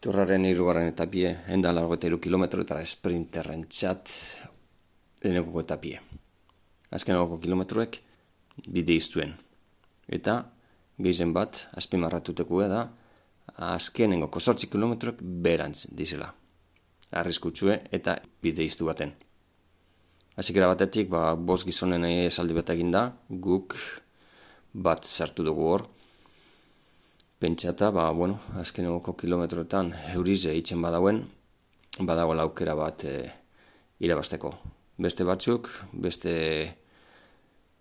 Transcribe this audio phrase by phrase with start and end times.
[0.00, 4.12] Turraren irugarren etapie, enda largo eta kilometro eta esprinterren txat
[5.20, 5.98] denekoko etapie.
[6.90, 7.98] Azken kilometroek
[8.72, 9.34] bide iztuen.
[10.08, 10.38] Eta
[10.96, 12.86] geizen bat, azpimarratuteko da,
[13.68, 16.32] azkenengo kosortzi kilometroek berantz dizela.
[17.12, 19.12] Arriskutsue eta bide iztu baten.
[20.40, 23.76] Azikera batetik, ba, bos gizonen esaldi bat da, guk
[24.72, 25.90] bat sartu dugu hor,
[27.40, 31.22] pentsata, ba, bueno, azken egoko kilometroetan eurize itzen badauen,
[32.04, 33.14] badago laukera bat e,
[34.04, 34.52] irabasteko.
[35.00, 35.70] Beste batzuk,
[36.04, 36.34] beste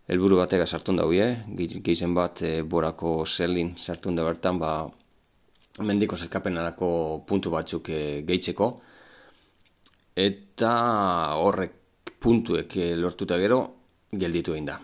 [0.07, 1.27] helburu batega sartun dauie,
[1.59, 4.71] gehizen bat e, borako zelin sartun da bertan, ba,
[5.83, 6.91] mendiko zelkapenarako
[7.27, 8.71] puntu batzuk e, gehitzeko,
[10.15, 10.73] eta
[11.35, 13.59] horrek puntuek e, lortuta gero,
[14.15, 14.79] gelditu egin da.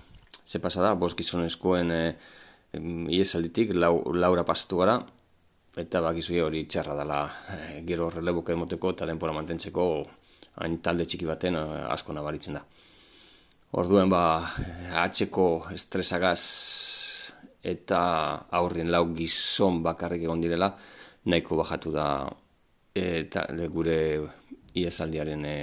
[0.46, 2.02] Ze pasada, boskizonezkoen e,
[3.10, 5.00] iesalditik lau, laura pasatu gara,
[5.78, 7.20] eta bakizu hori txarra dela
[7.52, 9.86] e, gero releboka emoteko eta denpora mantentzeko
[10.64, 12.64] hain talde txiki baten e, asko nabaritzen da.
[13.76, 14.24] Orduen ba,
[15.02, 16.40] atxeko estresagaz
[17.66, 18.00] eta
[18.56, 20.70] aurrien lau gizon bakarrik egon direla,
[21.26, 22.08] nahiko bajatu da
[22.96, 23.98] eta gure
[24.76, 25.58] iesaldiaren e,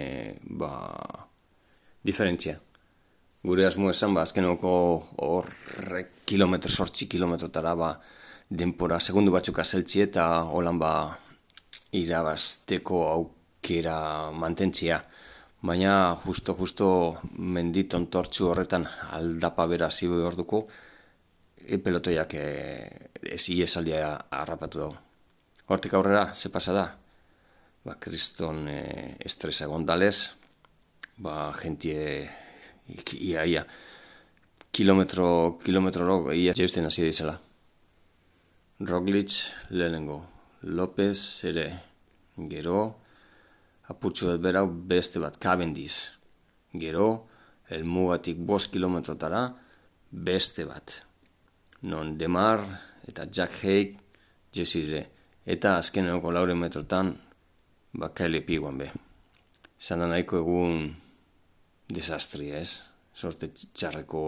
[0.60, 0.74] ba,
[2.04, 2.58] diferentzia
[3.42, 4.72] gure asmo esan, ba, azkenoko
[5.26, 7.92] horrek kilometro, sortzi kilometrotara, ba,
[8.48, 10.92] denpora, segundu batzuk azeltzi eta holan ba,
[11.96, 15.02] irabazteko aukera mantentzia.
[15.62, 16.88] Baina, justo, justo,
[17.38, 20.64] menditon tortzu horretan aldapa bera zibu orduko,
[21.62, 22.46] e pelotoiak e,
[23.22, 24.96] ez iesaldia harrapatu dago.
[25.70, 26.86] Hortik aurrera, ze pasa da?
[27.84, 28.80] Ba, kriston e,
[29.22, 30.32] estresa gondalez,
[31.22, 32.28] ba, jentie
[33.14, 33.62] ia, ia,
[34.72, 37.34] kilometro, kilometro rog, ia jeusten hasi dizela.
[38.80, 39.34] Roglic
[39.70, 40.22] lehenengo,
[40.62, 41.66] Lopez ere,
[42.48, 42.78] gero,
[43.92, 46.16] apurtxu bat berau beste bat, Cavendish.
[46.72, 47.08] Gero,
[47.68, 49.42] elmugatik bost kilometrotara,
[50.10, 51.02] beste bat.
[51.82, 52.64] Non Demar
[53.04, 53.98] eta Jack Haig
[54.54, 55.04] jesire.
[55.44, 57.12] Eta azkenenoko laure metrotan,
[57.92, 58.88] bakaile piguan be.
[59.76, 60.86] Zandan nahiko egun
[61.92, 62.80] desastri ez,
[63.12, 64.22] sorte txarreko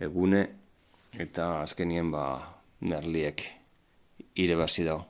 [0.00, 0.46] egune,
[1.18, 2.24] eta azkenien ba
[2.80, 3.42] merliek
[4.34, 5.04] ire dago.